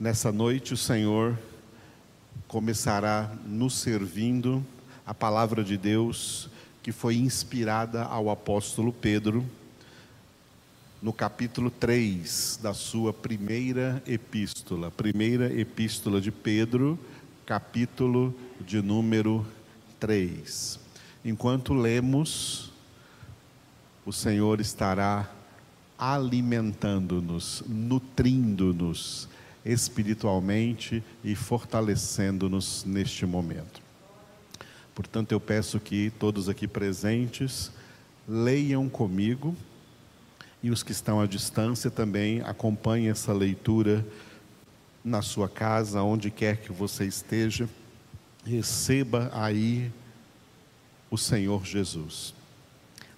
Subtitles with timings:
[0.00, 1.38] Nessa noite, o Senhor
[2.48, 4.64] começará nos servindo
[5.04, 6.48] a palavra de Deus
[6.82, 9.44] que foi inspirada ao apóstolo Pedro
[11.02, 16.98] no capítulo 3 da sua primeira epístola, primeira epístola de Pedro,
[17.44, 19.46] capítulo de número
[19.98, 20.80] 3.
[21.22, 22.72] Enquanto lemos,
[24.06, 25.30] o Senhor estará
[25.98, 29.28] alimentando-nos, nutrindo-nos
[29.64, 33.80] espiritualmente e fortalecendo-nos neste momento.
[34.94, 37.70] Portanto, eu peço que todos aqui presentes
[38.28, 39.56] leiam comigo
[40.62, 44.06] e os que estão à distância também acompanhem essa leitura
[45.04, 47.68] na sua casa, onde quer que você esteja.
[48.44, 49.90] Receba aí
[51.10, 52.34] o Senhor Jesus,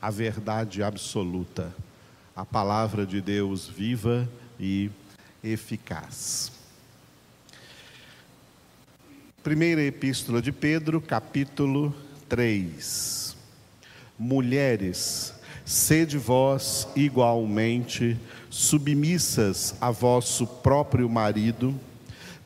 [0.01, 1.75] a verdade absoluta,
[2.35, 4.29] a palavra de Deus viva
[4.59, 4.91] e
[5.43, 6.53] eficaz.
[9.43, 11.93] Primeira Epístola de Pedro, capítulo
[12.29, 13.37] 3.
[14.17, 18.17] Mulheres, sede vós igualmente
[18.49, 21.75] submissas a vosso próprio marido,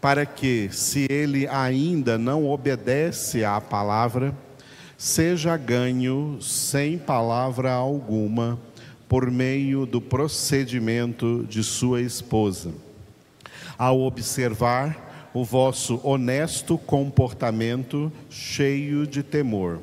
[0.00, 4.34] para que, se ele ainda não obedece à palavra,
[4.96, 8.58] seja ganho sem palavra alguma
[9.06, 12.85] por meio do procedimento de sua esposa.
[13.78, 19.80] Ao observar o vosso honesto comportamento cheio de temor.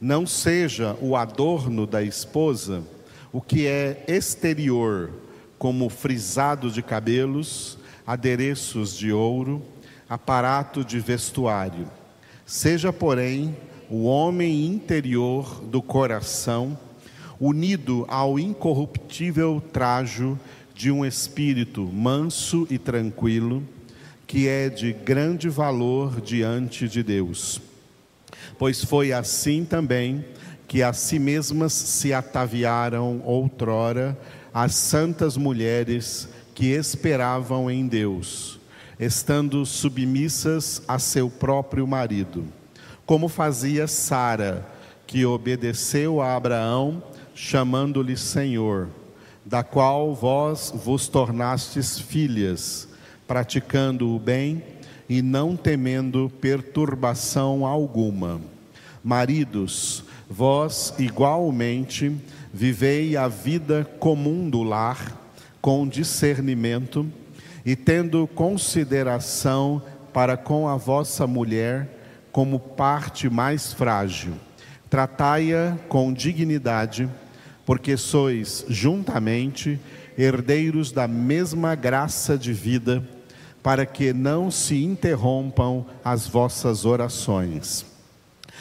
[0.00, 2.84] Não seja o adorno da esposa
[3.32, 5.10] o que é exterior,
[5.58, 9.62] como frisado de cabelos, adereços de ouro,
[10.08, 11.86] aparato de vestuário.
[12.46, 13.56] Seja, porém,
[13.90, 16.78] o homem interior do coração,
[17.38, 20.38] unido ao incorruptível trajo
[20.78, 23.64] de um espírito manso e tranquilo,
[24.28, 27.60] que é de grande valor diante de Deus.
[28.56, 30.24] Pois foi assim também
[30.68, 34.16] que a si mesmas se ataviaram outrora
[34.54, 38.60] as santas mulheres que esperavam em Deus,
[39.00, 42.44] estando submissas a seu próprio marido,
[43.04, 44.64] como fazia Sara,
[45.08, 47.02] que obedeceu a Abraão,
[47.34, 48.88] chamando-lhe Senhor,
[49.48, 52.86] da qual vós vos tornastes filhas
[53.26, 54.62] praticando o bem
[55.08, 58.42] e não temendo perturbação alguma.
[59.02, 62.14] Maridos, vós igualmente
[62.52, 65.18] vivei a vida comum do lar
[65.62, 67.10] com discernimento
[67.64, 69.80] e tendo consideração
[70.12, 71.88] para com a vossa mulher
[72.30, 74.34] como parte mais frágil.
[74.90, 77.08] Tratai-a com dignidade,
[77.68, 79.78] porque sois juntamente
[80.16, 83.06] herdeiros da mesma graça de vida
[83.62, 87.84] para que não se interrompam as vossas orações.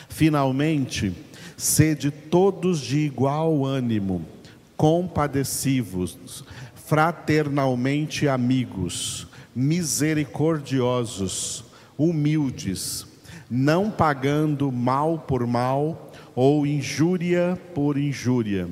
[0.10, 1.14] Finalmente,
[1.56, 4.26] sede todos de igual ânimo,
[4.76, 6.44] compadecivos,
[6.76, 9.26] fraternalmente amigos,
[9.56, 11.64] misericordiosos,
[11.98, 13.08] humildes,
[13.50, 18.68] não pagando mal por mal ou injúria por injúria.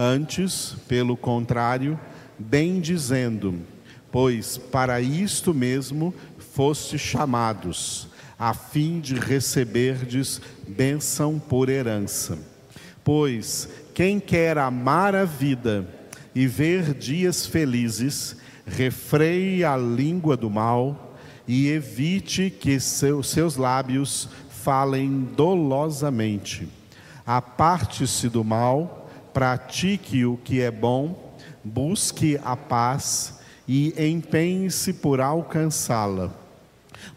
[0.00, 1.98] Antes, pelo contrário,
[2.38, 3.56] bem dizendo,
[4.12, 8.06] pois para isto mesmo foste chamados,
[8.38, 12.38] a fim de receberdes bênção por herança.
[13.02, 15.84] Pois quem quer amar a vida
[16.32, 25.28] e ver dias felizes, refreie a língua do mal e evite que seus lábios falem
[25.34, 26.68] dolosamente.
[27.26, 28.97] Aparte-se do mal,
[29.38, 31.32] pratique o que é bom,
[31.62, 33.38] busque a paz
[33.68, 36.32] e empenhe-se por alcançá-la,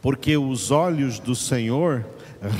[0.03, 2.05] porque os olhos do Senhor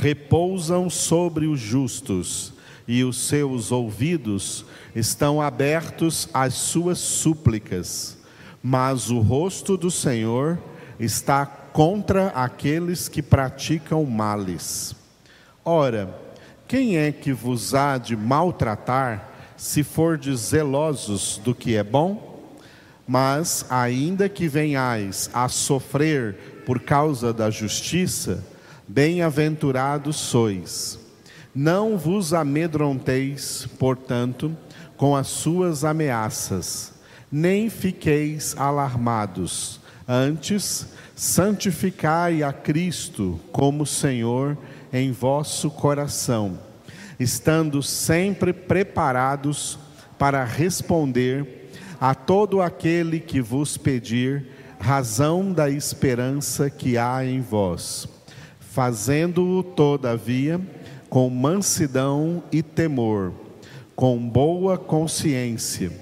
[0.00, 2.52] repousam sobre os justos
[2.88, 4.64] e os seus ouvidos
[4.96, 8.18] estão abertos às suas súplicas,
[8.60, 10.58] mas o rosto do Senhor
[10.98, 14.92] está contra aqueles que praticam males.
[15.64, 16.18] Ora,
[16.66, 19.28] quem é que vos há de maltratar
[19.62, 22.50] se fordes zelosos do que é bom?
[23.06, 26.34] Mas, ainda que venhais a sofrer
[26.66, 28.44] por causa da justiça,
[28.88, 30.98] bem-aventurados sois.
[31.54, 34.56] Não vos amedronteis, portanto,
[34.96, 36.92] com as suas ameaças,
[37.30, 39.80] nem fiqueis alarmados.
[40.08, 44.58] Antes, santificai a Cristo como Senhor
[44.92, 46.58] em vosso coração,
[47.22, 49.78] estando sempre preparados
[50.18, 51.70] para responder
[52.00, 54.46] a todo aquele que vos pedir
[54.78, 58.08] razão da esperança que há em vós,
[58.58, 60.60] fazendo-o, todavia,
[61.08, 63.32] com mansidão e temor,
[63.94, 65.92] com boa consciência,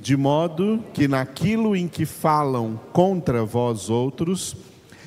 [0.00, 4.56] de modo que naquilo em que falam contra vós outros,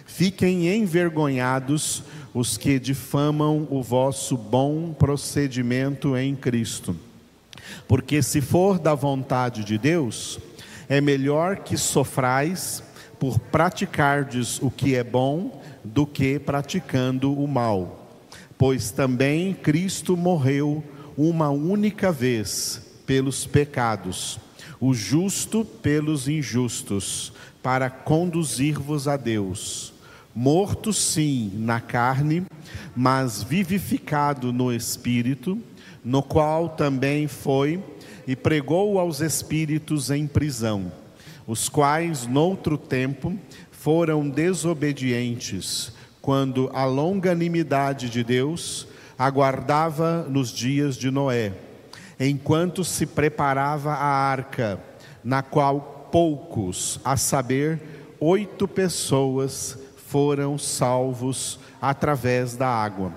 [0.05, 2.03] fiquem envergonhados
[2.35, 6.93] os que difamam o vosso bom procedimento em Cristo.
[7.87, 10.37] Porque se for da vontade de Deus,
[10.89, 12.83] é melhor que sofrais
[13.17, 18.05] por praticardes o que é bom do que praticando o mal.
[18.57, 20.83] Pois também Cristo morreu
[21.17, 24.37] uma única vez pelos pecados,
[24.77, 27.31] o justo pelos injustos,
[27.63, 29.94] para conduzir-vos a Deus.
[30.37, 32.45] Morto sim na carne,
[32.93, 35.57] mas vivificado no espírito,
[36.03, 37.81] no qual também foi
[38.27, 40.91] e pregou aos espíritos em prisão,
[41.47, 43.33] os quais noutro tempo
[43.71, 51.53] foram desobedientes, quando a longanimidade de Deus aguardava nos dias de Noé,
[52.19, 54.81] enquanto se preparava a arca,
[55.23, 57.79] na qual poucos, a saber,
[58.19, 59.84] oito pessoas,
[60.15, 63.11] foram salvos através da água,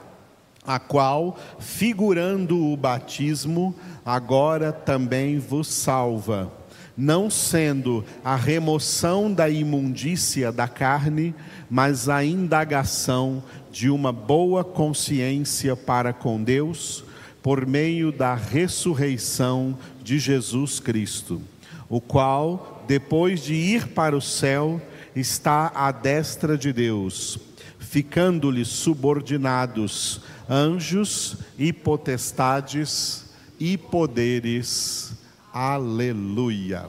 [0.67, 3.73] a qual, figurando o batismo,
[4.05, 6.51] agora também vos salva,
[6.97, 11.37] não sendo a remoção da imundícia da carne,
[11.71, 17.05] mas a indagação de uma boa consciência para com Deus,
[17.41, 21.41] por meio da ressurreição de Jesus Cristo,
[21.89, 24.83] o qual, depois de ir para o céu,
[25.21, 27.39] está à destra de Deus,
[27.79, 33.27] ficando-lhe subordinados anjos e potestades
[33.59, 35.13] e poderes.
[35.53, 36.89] Aleluia.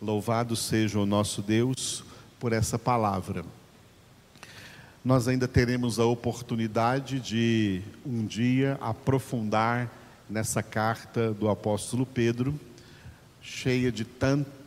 [0.00, 2.04] Louvado seja o nosso Deus
[2.38, 3.44] por essa palavra.
[5.04, 9.90] Nós ainda teremos a oportunidade de um dia aprofundar
[10.28, 12.58] nessa carta do apóstolo Pedro,
[13.40, 14.04] cheia de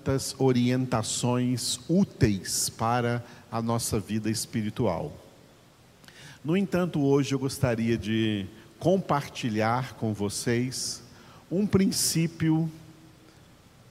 [0.02, 5.16] tantas orientações úteis para a nossa vida espiritual.
[6.44, 8.48] No entanto, hoje eu gostaria de
[8.80, 11.04] compartilhar com vocês
[11.52, 12.70] um princípio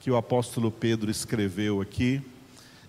[0.01, 2.21] que o apóstolo Pedro escreveu aqui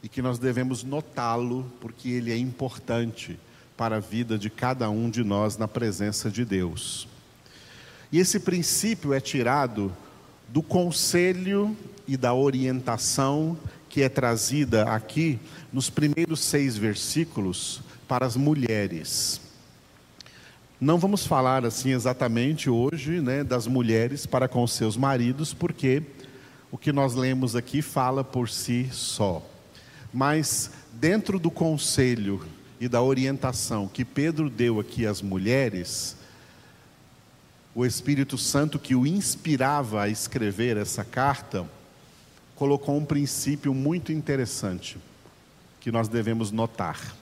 [0.02, 3.38] e que nós devemos notá-lo porque ele é importante
[3.76, 7.06] para a vida de cada um de nós na presença de Deus.
[8.10, 9.94] E esse princípio é tirado
[10.52, 11.75] do conselho
[12.06, 13.56] e da orientação
[13.88, 15.38] que é trazida aqui
[15.72, 19.40] nos primeiros seis versículos para as mulheres.
[20.78, 26.02] Não vamos falar assim exatamente hoje né, das mulheres para com seus maridos, porque
[26.70, 29.43] o que nós lemos aqui fala por si só.
[30.12, 32.44] Mas dentro do conselho
[32.78, 36.14] e da orientação que Pedro deu aqui às mulheres,
[37.74, 41.66] o Espírito Santo que o inspirava a escrever essa carta,
[42.54, 44.98] colocou um princípio muito interessante
[45.80, 47.16] que nós devemos notar.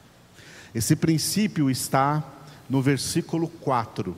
[0.74, 2.22] Esse princípio está
[2.68, 4.16] no versículo 4,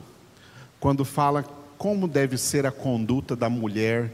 [0.79, 1.43] quando fala
[1.77, 4.11] como deve ser a conduta da mulher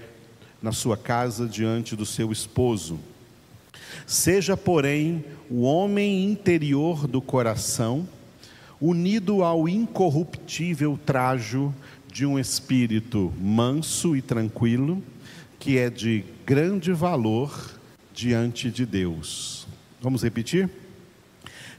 [0.61, 2.99] na sua casa diante do seu esposo.
[4.05, 8.07] Seja, porém, o homem interior do coração,
[8.79, 11.73] unido ao incorruptível trajo
[12.11, 15.01] de um espírito manso e tranquilo,
[15.59, 17.79] que é de grande valor
[18.13, 19.67] diante de Deus.
[20.01, 20.69] Vamos repetir?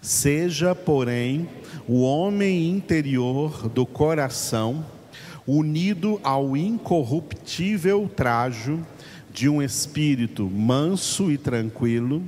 [0.00, 1.48] Seja, porém,
[1.86, 4.86] o homem interior do coração,
[5.46, 8.80] unido ao incorruptível trajo
[9.32, 12.22] de um espírito manso e tranquilo,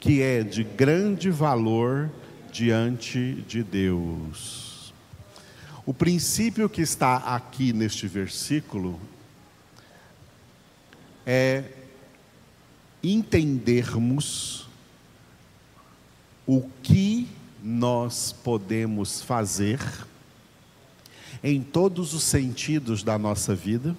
[0.00, 2.10] que é de grande valor
[2.52, 4.63] diante de Deus.
[5.86, 8.98] O princípio que está aqui neste versículo
[11.26, 11.64] é
[13.02, 14.66] entendermos
[16.46, 17.28] o que
[17.62, 19.78] nós podemos fazer
[21.42, 23.94] em todos os sentidos da nossa vida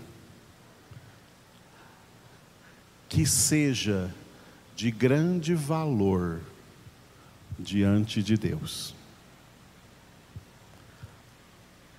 [3.07, 4.11] que seja
[4.75, 6.41] de grande valor
[7.59, 8.94] diante de Deus.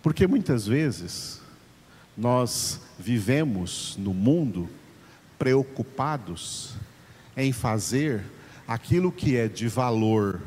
[0.07, 1.41] Porque muitas vezes
[2.17, 4.71] nós vivemos no mundo
[5.37, 6.77] preocupados
[7.37, 8.23] em fazer
[8.69, 10.41] aquilo que é de valor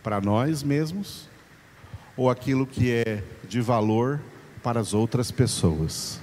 [0.00, 1.28] para nós mesmos
[2.16, 4.22] ou aquilo que é de valor
[4.62, 6.20] para as outras pessoas.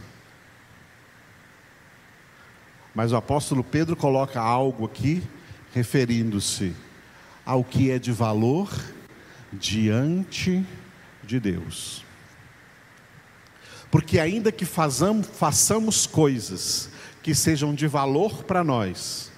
[2.96, 5.22] Mas o apóstolo Pedro coloca algo aqui
[5.74, 6.74] referindo-se
[7.46, 8.72] ao que é de valor
[9.52, 10.66] diante
[11.22, 12.10] de Deus.
[13.92, 16.90] Porque, ainda que façamos, coisas
[17.22, 19.32] que sejam de valor para nós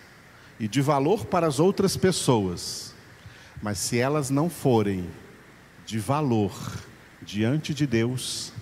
[0.60, 2.94] e de valor para as outras pessoas,
[3.62, 5.10] mas se elas não forem
[5.86, 6.54] de valor
[7.22, 8.54] diante de Deus,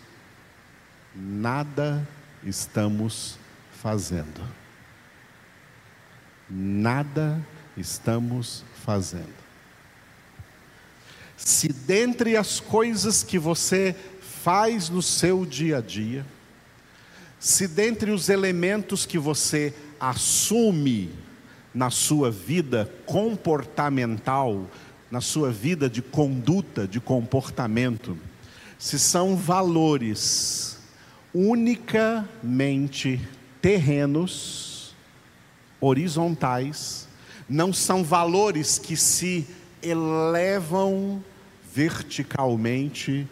[1.13, 2.07] nada
[2.43, 3.37] estamos
[3.81, 4.41] fazendo.
[6.49, 7.45] Nada
[7.75, 9.41] estamos fazendo.
[11.35, 13.95] Se dentre as coisas que você
[14.43, 16.25] faz no seu dia a dia,
[17.39, 21.11] se dentre os elementos que você assume
[21.73, 24.65] na sua vida comportamental,
[25.11, 28.17] na sua vida de conduta, de comportamento,
[28.79, 30.79] se são valores
[31.33, 33.21] unicamente
[33.61, 34.95] terrenos,
[35.79, 37.07] horizontais,
[37.47, 39.47] não são valores que se
[39.83, 41.23] elevam
[41.73, 43.27] verticalmente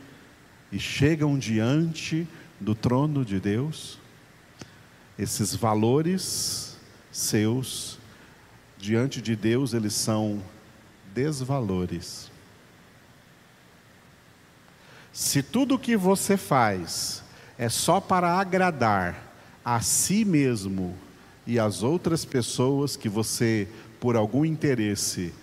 [0.71, 2.27] e chegam diante
[2.59, 3.97] do trono de Deus.
[5.17, 6.77] Esses valores
[7.11, 7.97] seus,
[8.77, 10.41] diante de Deus, eles são
[11.13, 12.31] desvalores.
[15.11, 17.23] Se tudo que você faz
[17.57, 19.33] é só para agradar
[19.65, 20.95] a si mesmo
[21.45, 23.67] e as outras pessoas que você,
[23.99, 25.33] por algum interesse,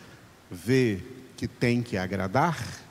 [0.50, 1.02] vê
[1.36, 2.85] que tem que agradar,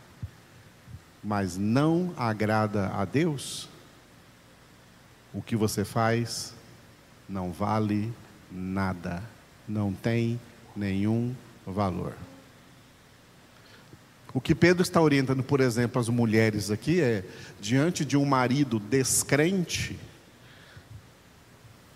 [1.25, 3.67] mas não agrada a Deus,
[5.34, 6.53] o que você faz
[7.27, 8.13] não vale
[8.51, 9.24] nada,
[9.67, 10.39] não tem
[10.75, 11.34] nenhum
[11.65, 12.13] valor.
[14.36, 17.25] O que Pedro está orientando, por exemplo, as mulheres aqui é:
[17.60, 19.98] diante de um marido descrente,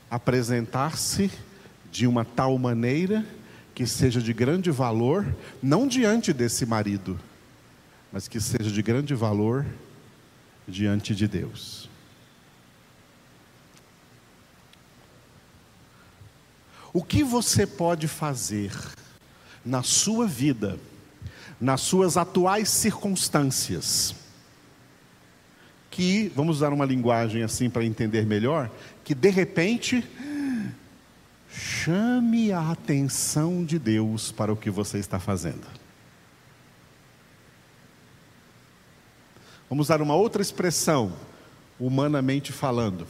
[0.09, 1.29] apresentar-se
[1.91, 3.23] de uma tal maneira
[3.75, 5.23] que seja de grande valor,
[5.61, 7.19] não diante desse marido,
[8.11, 9.65] mas que seja de grande valor
[10.67, 11.89] diante de Deus.
[16.91, 18.71] O que você pode fazer
[19.63, 20.79] na sua vida,
[21.61, 24.15] nas suas atuais circunstâncias,
[25.91, 28.71] que, vamos usar uma linguagem assim para entender melhor,
[29.03, 30.03] que de repente
[31.51, 35.78] chame a atenção de Deus para o que você está fazendo.
[39.69, 41.13] Vamos usar uma outra expressão,
[41.79, 43.05] humanamente falando.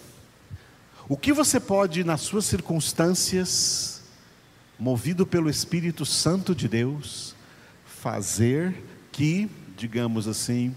[1.08, 4.04] O que você pode, nas suas circunstâncias,
[4.78, 7.36] movido pelo Espírito Santo de Deus,
[7.86, 8.76] fazer
[9.12, 10.76] que, digamos assim,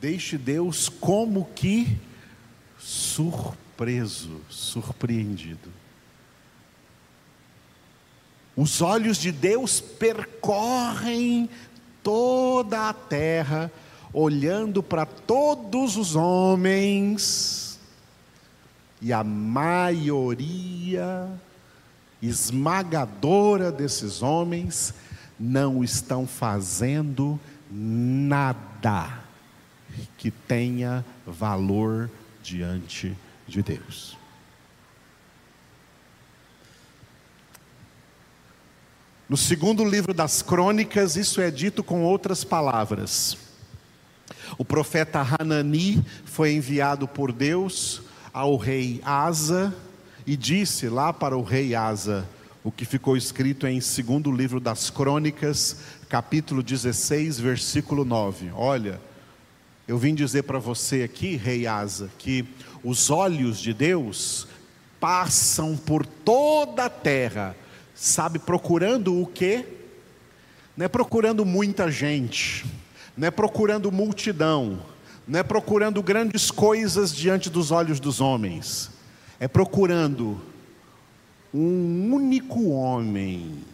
[0.00, 1.98] deixe Deus como que
[2.78, 5.72] surpreso surpreso, surpreendido.
[8.56, 11.48] Os olhos de Deus percorrem
[12.02, 13.72] toda a terra,
[14.12, 17.80] olhando para todos os homens,
[19.00, 21.28] e a maioria
[22.20, 24.94] esmagadora desses homens
[25.38, 27.40] não estão fazendo
[27.70, 29.20] nada
[30.16, 32.10] que tenha valor
[32.42, 34.16] diante de de Deus.
[39.28, 43.36] No segundo livro das crônicas, isso é dito com outras palavras.
[44.58, 49.74] O profeta Hanani foi enviado por Deus ao rei Asa
[50.26, 52.28] e disse lá para o rei Asa
[52.64, 55.78] o que ficou escrito em segundo livro das crônicas,
[56.08, 58.52] capítulo 16, versículo 9.
[58.54, 59.00] Olha,
[59.88, 62.44] eu vim dizer para você aqui, rei Asa, que
[62.84, 64.46] os olhos de Deus
[65.00, 67.56] passam por toda a terra,
[67.94, 69.66] sabe, procurando o quê?
[70.76, 72.64] Não é procurando muita gente,
[73.16, 74.80] não é procurando multidão,
[75.26, 78.90] não é procurando grandes coisas diante dos olhos dos homens,
[79.38, 80.40] é procurando
[81.52, 83.64] um único homem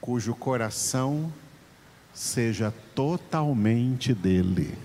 [0.00, 1.32] cujo coração
[2.12, 4.76] seja totalmente dele.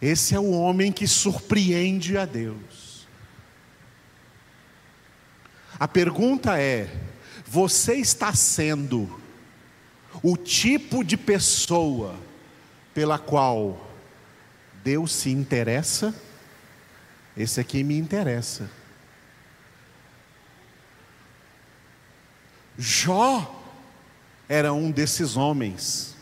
[0.00, 3.06] Esse é o homem que surpreende a Deus.
[5.78, 6.88] A pergunta é:
[7.50, 9.08] você está sendo
[10.22, 12.14] o tipo de pessoa
[12.92, 13.88] pela qual
[14.84, 16.14] Deus se interessa?
[17.34, 18.70] Esse aqui me interessa.
[22.76, 23.64] Jó
[24.46, 26.14] era um desses homens.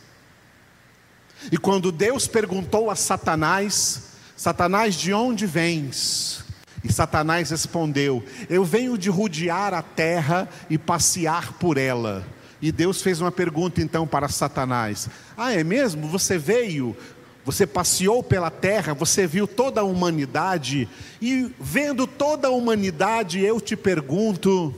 [1.51, 6.46] E quando Deus perguntou a Satanás: Satanás, de onde vens?
[6.87, 12.25] E Satanás respondeu: Eu venho de rodear a terra e passear por ela.
[12.63, 16.07] E Deus fez uma pergunta então para Satanás: Ah, é mesmo?
[16.07, 16.97] Você veio,
[17.45, 20.89] você passeou pela terra, você viu toda a humanidade,
[21.21, 24.73] e vendo toda a humanidade, eu te pergunto: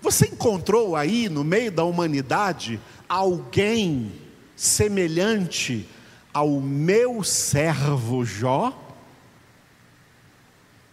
[0.00, 4.10] Você encontrou aí no meio da humanidade alguém
[4.56, 5.86] semelhante
[6.32, 8.81] ao meu servo Jó?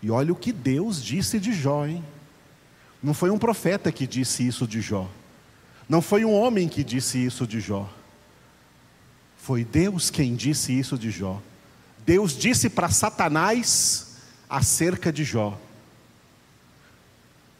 [0.01, 2.03] E olha o que Deus disse de Jó, hein?
[3.01, 5.09] Não foi um profeta que disse isso de Jó.
[5.87, 7.89] Não foi um homem que disse isso de Jó.
[9.37, 11.41] Foi Deus quem disse isso de Jó.
[12.05, 14.17] Deus disse para Satanás
[14.49, 15.57] acerca de Jó: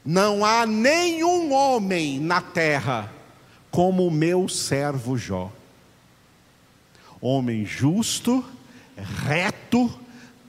[0.05, 3.12] Não há nenhum homem na terra
[3.72, 5.51] como o meu servo Jó.
[7.22, 8.46] Homem justo,
[9.25, 9.91] reto,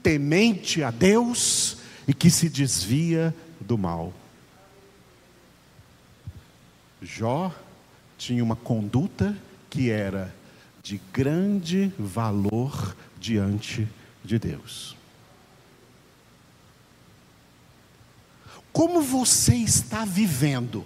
[0.02, 1.79] temente a Deus
[2.10, 4.12] e que se desvia do mal.
[7.00, 7.54] Jó
[8.18, 9.38] tinha uma conduta
[9.70, 10.34] que era
[10.82, 13.86] de grande valor diante
[14.24, 14.96] de Deus.
[18.72, 20.84] Como você está vivendo?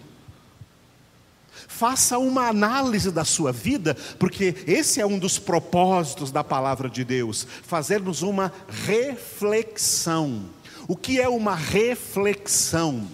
[1.66, 7.02] Faça uma análise da sua vida, porque esse é um dos propósitos da palavra de
[7.02, 10.50] Deus, fazermos uma reflexão.
[10.86, 13.08] O que é uma reflexão?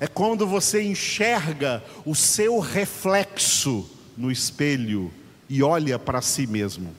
[0.00, 5.12] É quando você enxerga o seu reflexo no espelho
[5.48, 6.94] e olha para si mesmo.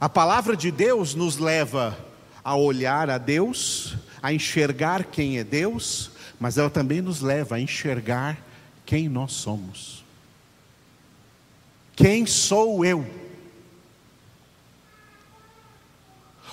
[0.00, 1.96] A palavra de Deus nos leva
[2.42, 7.60] a olhar a Deus, a enxergar quem é Deus, mas ela também nos leva a
[7.60, 8.38] enxergar
[8.84, 10.04] quem nós somos.
[11.94, 13.06] Quem sou eu?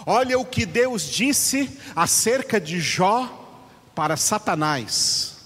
[0.05, 3.39] Olha o que Deus disse acerca de Jó
[3.95, 5.37] para Satanás.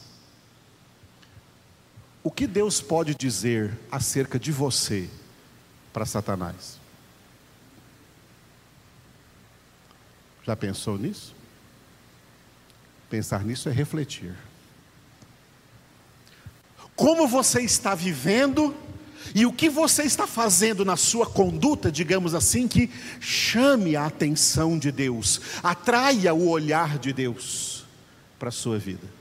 [2.24, 5.10] O que Deus pode dizer acerca de você
[5.94, 6.78] para Satanás?
[10.44, 11.36] Já pensou nisso?
[13.10, 14.36] Pensar nisso é refletir.
[16.96, 18.76] Como você está vivendo
[19.36, 24.78] e o que você está fazendo na sua conduta, digamos assim, que chame a atenção
[24.78, 27.86] de Deus, atraia o olhar de Deus
[28.40, 29.18] para a sua vida?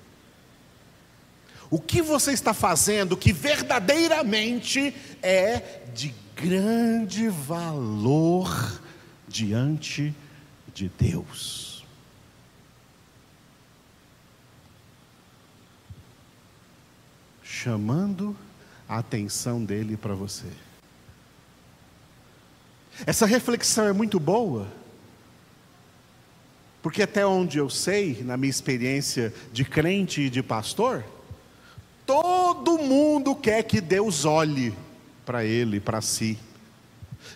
[1.71, 8.81] O que você está fazendo que verdadeiramente é de grande valor
[9.27, 10.15] diante
[10.73, 11.85] de Deus?
[17.43, 18.37] Chamando
[18.89, 20.47] a atenção dele para você.
[23.05, 24.67] Essa reflexão é muito boa
[26.87, 31.05] porque até onde eu sei, na minha experiência de crente e de pastor,
[32.07, 34.73] todo mundo quer que Deus olhe
[35.25, 36.39] para ele, para si.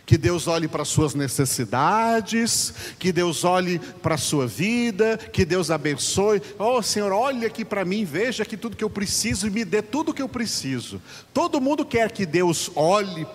[0.05, 5.71] Que Deus olhe para suas necessidades, que Deus olhe para a sua vida, que Deus
[5.71, 6.43] abençoe.
[6.59, 9.83] Oh Senhor, olhe aqui para mim, veja aqui tudo que eu preciso e me dê
[9.83, 11.01] tudo que eu preciso.
[11.33, 13.27] Todo mundo quer que Deus olhe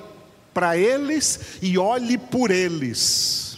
[0.53, 3.57] para eles e olhe por eles.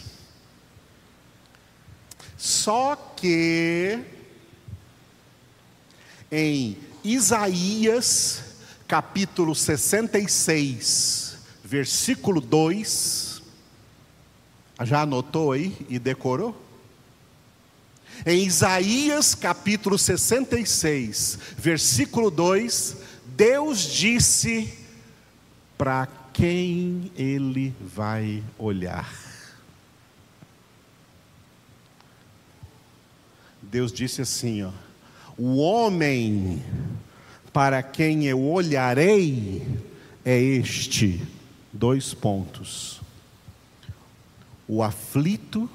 [2.36, 3.98] Só que
[6.30, 8.42] em Isaías,
[8.86, 11.27] capítulo 66,
[11.68, 13.42] versículo 2,
[14.84, 16.58] já anotou aí e decorou?
[18.24, 22.96] Em Isaías capítulo 66, versículo 2,
[23.36, 24.72] Deus disse
[25.76, 29.12] para quem ele vai olhar.
[33.60, 34.70] Deus disse assim: ó,
[35.36, 36.64] o homem
[37.52, 39.62] para quem eu olharei
[40.24, 41.20] é este,
[41.72, 43.00] dois pontos.
[44.66, 45.68] O aflito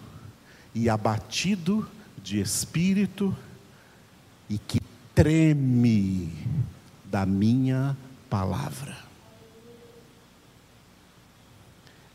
[0.73, 1.89] e abatido
[2.21, 3.35] de espírito
[4.49, 4.79] e que
[5.13, 6.31] treme
[7.05, 7.97] da minha
[8.29, 8.97] palavra.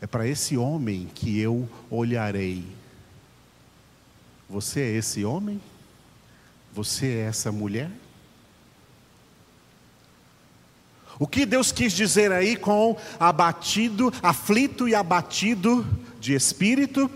[0.01, 2.65] É para esse homem que eu olharei
[4.49, 5.61] você é esse homem?
[6.73, 7.91] Você é essa mulher?
[11.19, 15.85] O que Deus quis dizer aí com abatido, aflito e abatido
[16.17, 17.11] de espírito?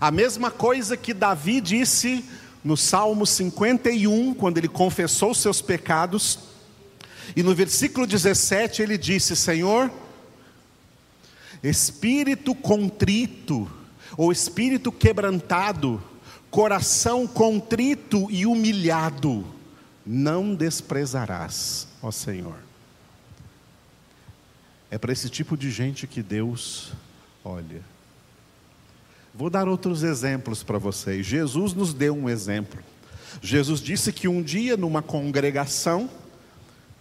[0.00, 2.24] A mesma coisa que Davi disse
[2.64, 6.40] no Salmo 51, quando ele confessou seus pecados,
[7.36, 9.92] e no versículo 17 ele disse: Senhor,
[11.62, 13.70] espírito contrito,
[14.16, 16.02] ou espírito quebrantado,
[16.50, 19.46] coração contrito e humilhado,
[20.04, 22.73] não desprezarás, ó Senhor.
[24.94, 26.92] É para esse tipo de gente que Deus
[27.44, 27.82] olha.
[29.34, 31.26] Vou dar outros exemplos para vocês.
[31.26, 32.80] Jesus nos deu um exemplo.
[33.42, 36.08] Jesus disse que um dia, numa congregação,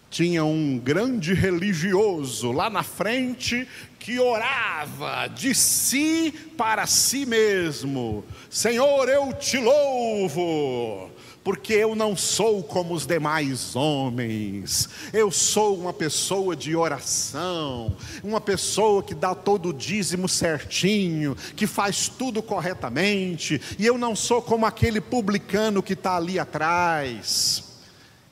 [0.09, 3.67] tinha um grande religioso lá na frente
[3.99, 11.11] que orava de si para si mesmo: Senhor, eu te louvo,
[11.43, 18.39] porque eu não sou como os demais homens, eu sou uma pessoa de oração, uma
[18.39, 24.41] pessoa que dá todo o dízimo certinho, que faz tudo corretamente, e eu não sou
[24.41, 27.73] como aquele publicano que está ali atrás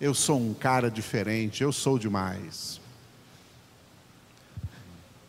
[0.01, 2.81] eu sou um cara diferente, eu sou demais.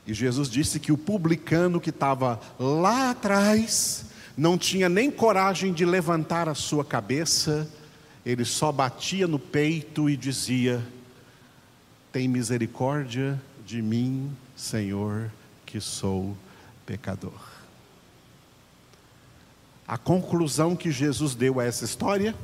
[0.06, 5.84] E Jesus disse que o publicano que estava lá atrás não tinha nem coragem de
[5.84, 7.68] levantar a sua cabeça,
[8.24, 10.82] ele só batia no peito e dizia:
[12.10, 15.30] Tem misericórdia de mim, Senhor,
[15.66, 16.36] que sou
[16.86, 17.52] pecador.
[19.86, 22.34] A conclusão que Jesus deu a essa história,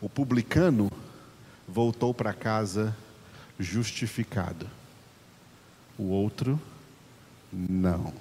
[0.00, 0.90] o publicano
[1.66, 2.96] voltou para casa
[3.58, 4.66] justificado.
[5.98, 6.58] O outro,
[7.52, 8.12] não.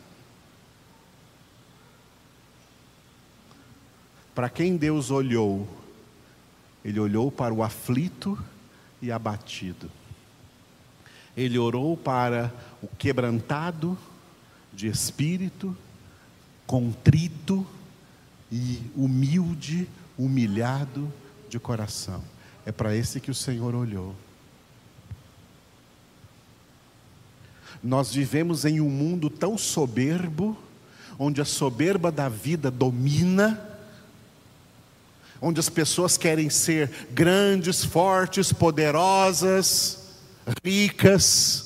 [4.38, 5.68] Para quem Deus olhou,
[6.86, 8.38] Ele olhou para o aflito
[9.02, 9.90] e abatido.
[11.36, 13.98] Ele orou para o quebrantado
[14.72, 15.76] de espírito,
[16.68, 17.66] contrito
[18.52, 21.12] e humilde, humilhado
[21.50, 22.24] de coração.
[22.64, 24.14] É para esse que o Senhor olhou.
[27.84, 30.56] Nós vivemos em um mundo tão soberbo,
[31.18, 33.77] onde a soberba da vida domina,
[35.42, 40.00] onde as pessoas querem ser grandes, fortes, poderosas,
[40.64, 41.66] ricas.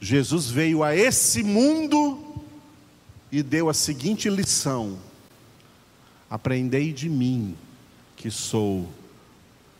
[0.00, 2.42] Jesus veio a esse mundo
[3.30, 4.98] e deu a seguinte lição:
[6.30, 7.56] Aprendei de mim,
[8.16, 8.88] que sou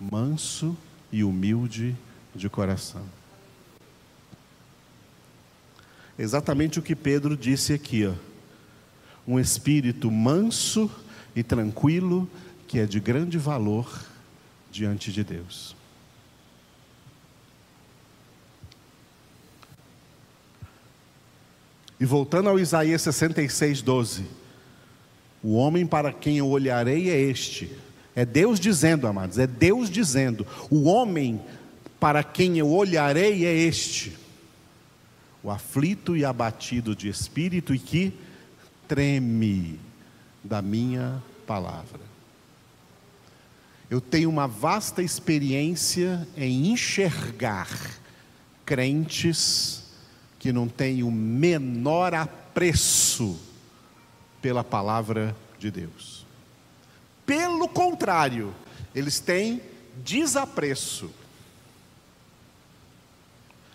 [0.01, 0.77] manso
[1.11, 1.97] e humilde
[2.35, 3.05] de coração.
[6.19, 8.28] Exatamente o que Pedro disse aqui, ó.
[9.29, 10.91] Um espírito manso
[11.37, 12.29] e tranquilo,
[12.67, 14.05] que é de grande valor
[14.73, 15.77] diante de Deus.
[22.01, 24.25] E voltando ao Isaías 66, 12:
[25.43, 27.71] O homem para quem eu olharei é este,
[28.15, 31.41] é Deus dizendo, amados, é Deus dizendo: o homem
[31.99, 34.17] para quem eu olharei é este,
[35.43, 38.13] o aflito e abatido de espírito e que
[38.89, 39.79] treme
[40.43, 42.01] da minha palavra.
[43.91, 47.69] Eu tenho uma vasta experiência em enxergar
[48.65, 49.85] crentes
[50.39, 53.39] que não têm o menor apreço
[54.43, 56.27] pela palavra de Deus.
[57.25, 58.55] Pelo contrário,
[58.95, 59.61] eles têm
[60.03, 61.11] desapreço.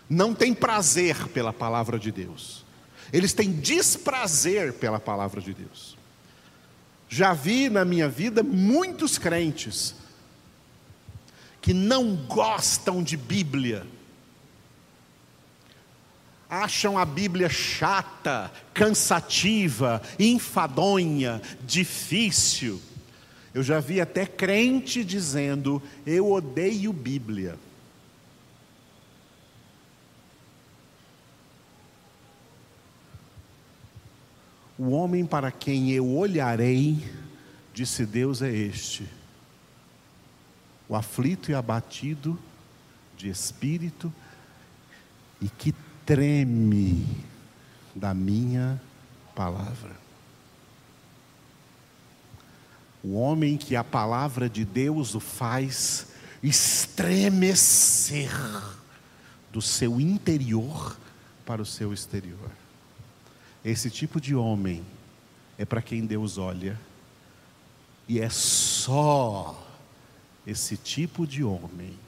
[0.08, 2.63] Não têm prazer pela palavra de Deus.
[3.12, 5.96] Eles têm desprazer pela palavra de Deus.
[7.08, 9.94] Já vi na minha vida muitos crentes
[11.60, 13.86] que não gostam de Bíblia,
[16.48, 22.80] acham a Bíblia chata, cansativa, enfadonha, difícil
[23.54, 27.56] eu já vi até crente dizendo: Eu odeio Bíblia.
[34.76, 36.98] O homem para quem eu olharei,
[37.72, 39.08] disse Deus, é este:
[40.88, 42.38] o aflito e abatido
[43.16, 44.12] de espírito
[45.40, 45.72] e que
[46.04, 47.24] treme
[47.94, 48.80] da minha
[49.34, 49.96] palavra.
[53.02, 56.08] O homem que a palavra de Deus o faz
[56.42, 58.30] estremecer
[59.52, 60.96] do seu interior
[61.46, 62.63] para o seu exterior.
[63.64, 64.84] Esse tipo de homem
[65.56, 66.78] é para quem Deus olha,
[68.06, 69.66] e é só
[70.46, 71.98] esse tipo de homem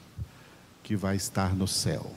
[0.82, 2.14] que vai estar no céu.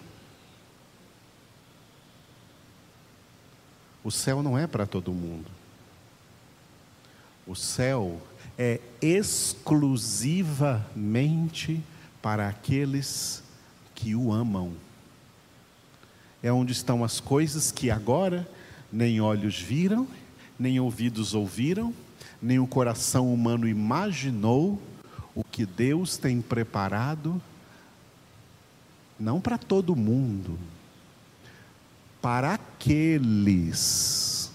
[4.04, 5.50] O céu não é para todo mundo.
[7.48, 8.22] O céu
[8.58, 11.82] é exclusivamente
[12.22, 13.42] para aqueles
[13.96, 14.74] que o amam.
[16.44, 18.48] É onde estão as coisas que agora
[18.92, 20.08] nem olhos viram,
[20.58, 21.94] nem ouvidos ouviram,
[22.42, 24.82] nem o coração humano imaginou
[25.36, 27.42] o que Deus tem preparado,
[29.20, 30.58] não para todo mundo,
[32.22, 34.52] para aqueles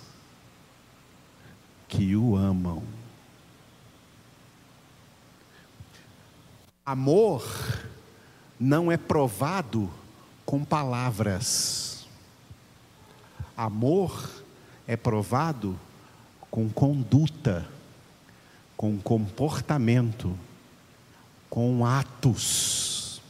[1.89, 2.83] que o amam.
[6.85, 7.43] Amor
[8.61, 9.91] não é provado
[10.45, 11.94] com palavras.
[13.57, 14.31] Amor
[14.87, 15.79] é provado
[16.51, 17.67] com conduta,
[18.77, 20.39] com comportamento,
[21.49, 23.21] com atos.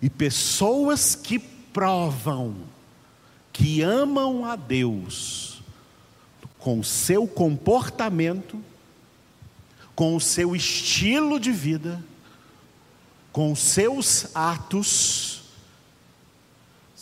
[0.00, 2.56] E pessoas que provam
[3.54, 5.62] que amam a Deus
[6.58, 8.60] com seu comportamento,
[9.94, 12.04] com o seu estilo de vida,
[13.30, 15.43] com seus atos,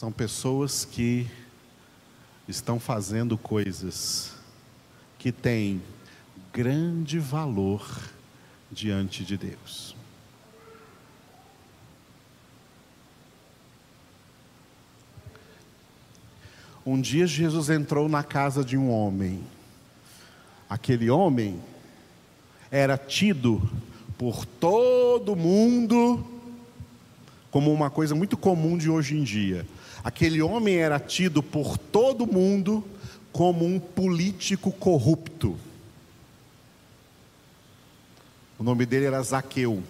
[0.03, 1.29] são pessoas que
[2.49, 4.33] estão fazendo coisas
[5.17, 5.81] que têm
[6.53, 7.87] grande valor
[8.69, 9.95] diante de Deus.
[16.85, 19.41] Um dia Jesus entrou na casa de um homem.
[20.69, 21.63] Aquele homem
[22.73, 23.63] era tido
[24.19, 26.27] por todo mundo
[27.53, 29.65] como uma coisa muito comum de hoje em dia.
[30.05, 32.85] Aquele homem era tido por todo mundo
[33.33, 35.59] como um político corrupto.
[38.59, 39.83] O nome dele era Zaqueu.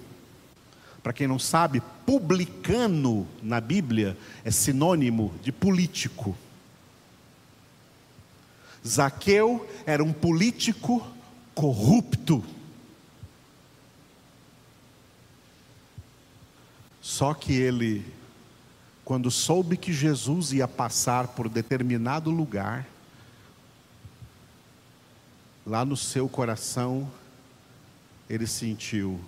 [1.03, 6.37] Para quem não sabe, publicano na Bíblia é sinônimo de político.
[8.87, 11.07] Zaqueu era um político
[11.55, 12.45] corrupto.
[17.01, 18.05] Só que ele,
[19.05, 22.87] quando soube que Jesus ia passar por determinado lugar,
[25.67, 27.11] lá no seu coração,
[28.29, 29.21] ele sentiu: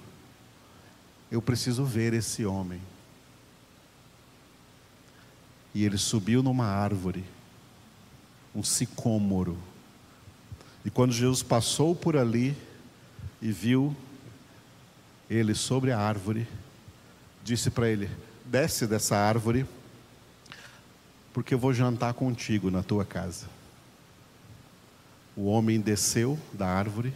[1.31, 2.81] eu preciso ver esse homem.
[5.75, 7.25] E ele subiu numa árvore,
[8.55, 9.59] um sicômoro.
[10.85, 12.57] E quando Jesus passou por ali
[13.43, 13.97] e viu
[15.29, 16.47] ele sobre a árvore,
[17.43, 18.09] disse para ele:
[18.45, 19.67] Desce dessa árvore,
[21.33, 23.47] porque eu vou jantar contigo na tua casa.
[25.37, 27.13] O homem desceu da árvore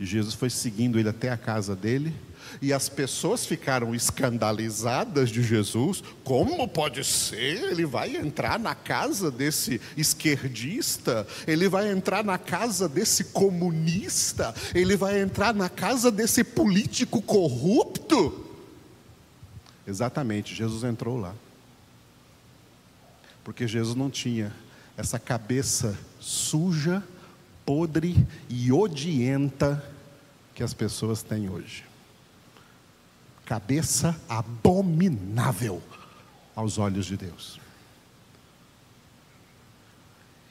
[0.00, 2.14] e Jesus foi seguindo ele até a casa dele.
[2.62, 6.02] E as pessoas ficaram escandalizadas de Jesus.
[6.24, 7.70] Como pode ser?
[7.70, 14.96] Ele vai entrar na casa desse esquerdista, ele vai entrar na casa desse comunista, ele
[14.96, 18.49] vai entrar na casa desse político corrupto.
[19.90, 21.34] Exatamente, Jesus entrou lá.
[23.42, 24.54] Porque Jesus não tinha
[24.96, 27.02] essa cabeça suja,
[27.66, 29.84] podre e odienta
[30.54, 31.84] que as pessoas têm hoje.
[33.44, 35.82] Cabeça abominável
[36.54, 37.58] aos olhos de Deus.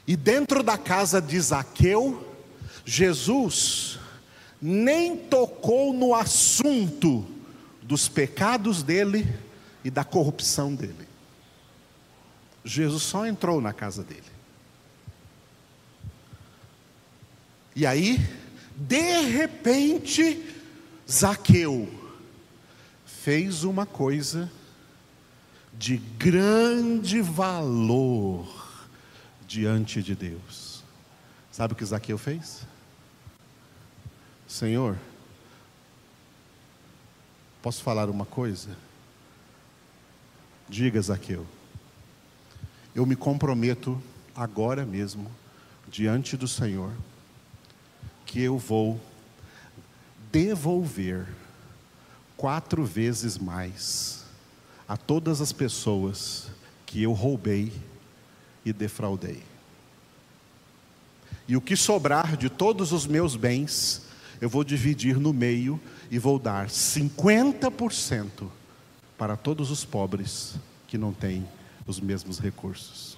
[0.06, 2.36] E dentro da casa de Zaqueu,
[2.84, 3.98] Jesus
[4.60, 7.39] nem tocou no assunto
[7.90, 9.26] dos pecados dele
[9.82, 11.08] e da corrupção dele.
[12.64, 14.22] Jesus só entrou na casa dele.
[17.74, 18.24] E aí,
[18.76, 20.40] de repente,
[21.10, 21.92] Zaqueu
[23.04, 24.48] fez uma coisa
[25.76, 28.86] de grande valor
[29.48, 30.84] diante de Deus.
[31.50, 32.62] Sabe o que Zaqueu fez?
[34.46, 34.96] Senhor,
[37.62, 38.76] posso falar uma coisa?
[40.68, 41.46] Diga, Zaqueu,
[42.94, 44.00] eu me comprometo
[44.34, 45.30] agora mesmo,
[45.88, 46.92] diante do Senhor,
[48.24, 49.00] que eu vou
[50.30, 51.26] devolver
[52.36, 54.24] quatro vezes mais
[54.88, 56.48] a todas as pessoas
[56.86, 57.72] que eu roubei
[58.64, 59.42] e defraudei.
[61.46, 64.06] E o que sobrar de todos os meus bens,
[64.40, 68.48] eu vou dividir no meio e vou dar 50%
[69.16, 70.56] para todos os pobres
[70.88, 71.46] que não têm
[71.86, 73.16] os mesmos recursos.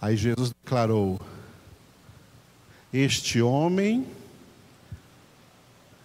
[0.00, 1.18] Aí Jesus declarou:
[2.92, 4.06] Este homem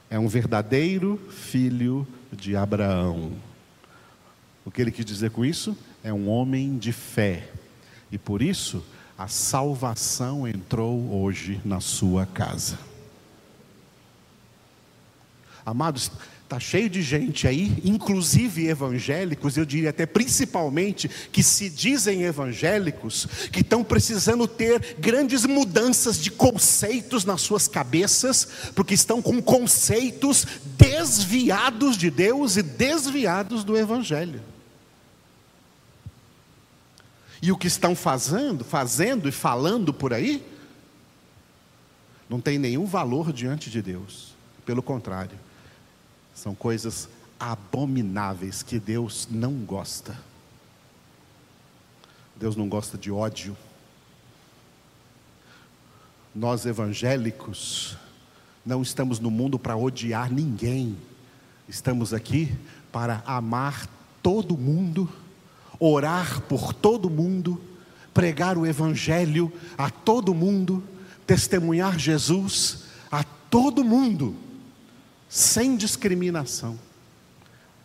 [0.10, 3.34] é um verdadeiro filho de Abraão.
[4.64, 5.78] O que ele quis dizer com isso?
[6.02, 7.50] É um homem de fé.
[8.12, 8.84] E por isso,
[9.20, 12.80] a salvação entrou hoje na sua casa.
[15.66, 16.10] Amados,
[16.46, 23.28] Está cheio de gente aí, inclusive evangélicos, eu diria até principalmente, que se dizem evangélicos,
[23.52, 30.48] que estão precisando ter grandes mudanças de conceitos nas suas cabeças, porque estão com conceitos
[30.76, 34.42] desviados de Deus e desviados do Evangelho.
[37.42, 40.46] E o que estão fazendo, fazendo e falando por aí,
[42.30, 44.34] não tem nenhum valor diante de Deus,
[44.66, 45.50] pelo contrário
[46.40, 50.18] são coisas abomináveis que Deus não gosta.
[52.36, 53.56] Deus não gosta de ódio.
[56.34, 57.98] Nós evangélicos
[58.66, 60.98] não estamos no mundo para odiar ninguém.
[61.68, 62.58] Estamos aqui
[62.90, 63.86] para amar
[64.24, 65.10] todo mundo,
[65.80, 67.62] orar por todo mundo,
[68.14, 70.84] pregar o evangelho a todo mundo,
[71.26, 74.36] testemunhar Jesus a todo mundo
[75.30, 76.78] sem discriminação,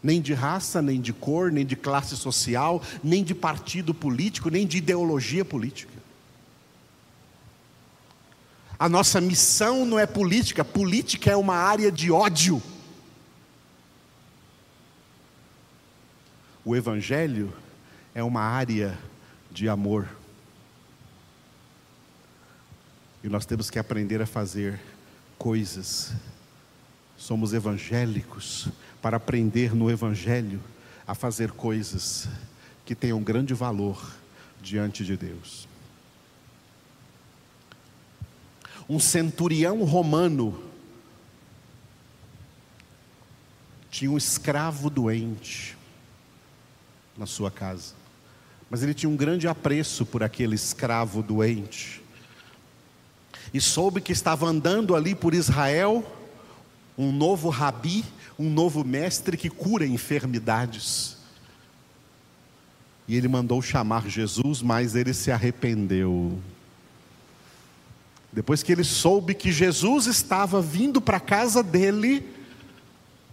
[0.03, 4.67] nem de raça, nem de cor, nem de classe social, nem de partido político, nem
[4.67, 5.93] de ideologia política.
[8.79, 12.63] A nossa missão não é política, política é uma área de ódio.
[16.65, 17.53] O Evangelho
[18.15, 18.99] é uma área
[19.51, 20.09] de amor.
[23.23, 24.81] E nós temos que aprender a fazer
[25.39, 26.15] coisas
[27.17, 28.69] somos evangélicos
[29.01, 30.61] para aprender no Evangelho
[31.07, 32.29] a fazer coisas
[32.85, 34.15] que tenham grande valor
[34.61, 35.69] diante de Deus.
[38.89, 40.63] Um centurião romano
[43.91, 45.77] tinha um escravo doente
[47.17, 47.95] na sua casa,
[48.75, 52.03] mas ele tinha um grande apreço por aquele escravo doente,
[53.53, 56.05] e soube que estava andando ali por Israel
[56.99, 58.05] um novo rabi,
[58.37, 61.17] um novo mestre que cura enfermidades.
[63.07, 66.37] E ele mandou chamar Jesus, mas ele se arrependeu.
[68.33, 72.29] Depois que ele soube que Jesus estava vindo para a casa dele,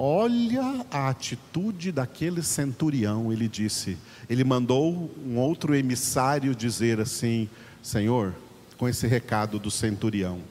[0.02, 3.32] olha a atitude daquele centurião.
[3.32, 7.48] Ele disse: ele mandou um outro emissário dizer assim:
[7.84, 8.34] Senhor,
[8.80, 10.42] com esse recado do centurião,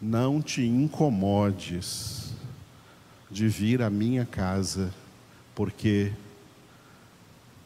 [0.00, 2.30] não te incomodes
[3.28, 4.94] de vir à minha casa,
[5.52, 6.12] porque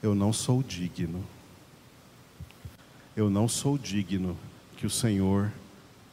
[0.03, 1.23] eu não sou digno.
[3.15, 4.35] Eu não sou digno
[4.79, 5.53] que o Senhor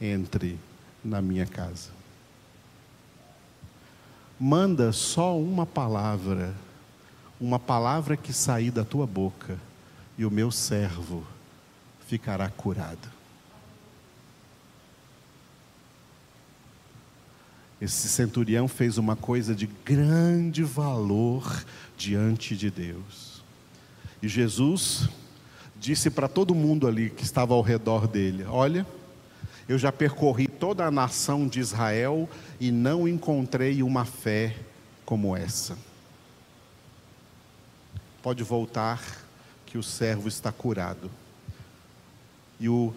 [0.02, 0.60] entre
[1.02, 1.97] na minha casa.
[4.40, 6.54] Manda só uma palavra,
[7.40, 9.58] uma palavra que sair da tua boca,
[10.18, 11.26] e o meu servo
[12.08, 13.18] ficará curado.
[17.80, 21.64] Esse centurião fez uma coisa de grande valor
[21.96, 23.44] diante de Deus.
[24.22, 25.08] E Jesus
[25.80, 28.86] disse para todo mundo ali que estava ao redor dele: Olha,
[29.68, 34.56] eu já percorri toda a nação de Israel e não encontrei uma fé
[35.06, 35.78] como essa.
[38.24, 39.02] Pode voltar,
[39.66, 41.12] que o servo está curado.
[42.60, 42.94] E o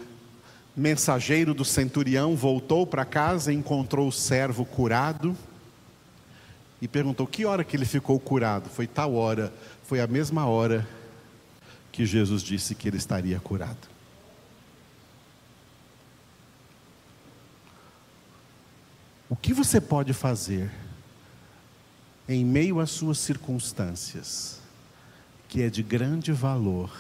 [0.76, 5.36] mensageiro do centurião voltou para casa, encontrou o servo curado
[6.80, 9.52] e perguntou: "Que hora que ele ficou curado?" Foi tal hora,
[9.84, 10.88] foi a mesma hora
[11.90, 13.89] que Jesus disse que ele estaria curado.
[19.30, 20.68] O que você pode fazer
[22.28, 24.58] em meio às suas circunstâncias
[25.48, 26.92] que é de grande valor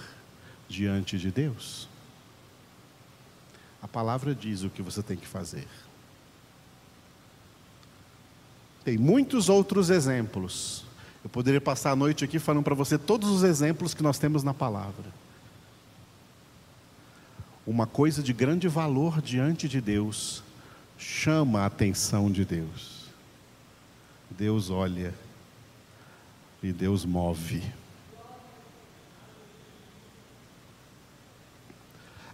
[0.68, 1.88] diante de Deus?
[3.82, 5.66] A palavra diz o que você tem que fazer.
[8.84, 10.84] Tem muitos outros exemplos.
[11.24, 14.44] Eu poderia passar a noite aqui falando para você todos os exemplos que nós temos
[14.44, 15.12] na palavra.
[17.66, 20.44] Uma coisa de grande valor diante de Deus
[21.00, 23.06] chama a atenção de Deus.
[24.30, 25.14] Deus olha
[26.62, 27.62] e Deus move.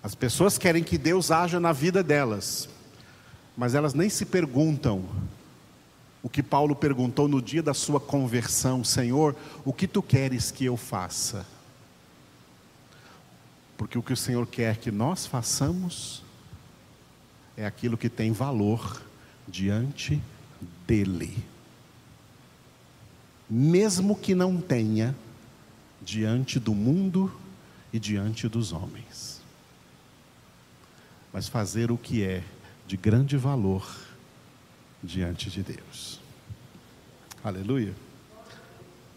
[0.03, 2.69] As pessoas querem que Deus haja na vida delas,
[3.57, 5.09] mas elas nem se perguntam
[6.23, 10.65] o que Paulo perguntou no dia da sua conversão: Senhor, o que tu queres que
[10.65, 11.47] eu faça?
[13.77, 16.26] Porque o que o Senhor quer que nós façamos
[17.57, 19.03] é aquilo que tem valor
[19.47, 20.21] diante
[20.87, 21.37] dEle.
[23.49, 25.15] Mesmo que não tenha
[26.03, 27.33] diante do mundo
[27.93, 29.37] e diante dos homens
[31.37, 32.43] mas fazer o que é
[32.87, 33.87] de grande valor
[35.03, 36.19] diante de Deus.
[37.45, 37.93] Aleluia.